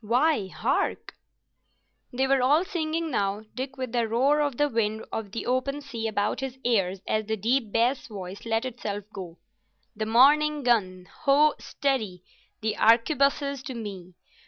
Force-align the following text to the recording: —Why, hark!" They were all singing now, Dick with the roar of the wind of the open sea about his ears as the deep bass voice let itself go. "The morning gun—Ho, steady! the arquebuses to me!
—Why, 0.00 0.48
hark!" 0.48 1.14
They 2.12 2.26
were 2.26 2.42
all 2.42 2.64
singing 2.64 3.12
now, 3.12 3.44
Dick 3.54 3.76
with 3.76 3.92
the 3.92 4.08
roar 4.08 4.40
of 4.40 4.56
the 4.56 4.68
wind 4.68 5.04
of 5.12 5.30
the 5.30 5.46
open 5.46 5.80
sea 5.82 6.08
about 6.08 6.40
his 6.40 6.58
ears 6.64 7.00
as 7.06 7.26
the 7.26 7.36
deep 7.36 7.70
bass 7.70 8.08
voice 8.08 8.44
let 8.44 8.64
itself 8.64 9.04
go. 9.12 9.38
"The 9.94 10.06
morning 10.06 10.64
gun—Ho, 10.64 11.54
steady! 11.60 12.24
the 12.60 12.76
arquebuses 12.76 13.62
to 13.66 13.74
me! 13.74 14.14